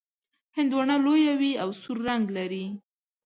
[0.57, 2.65] هندواڼه لویه وي او سور رنګ لري.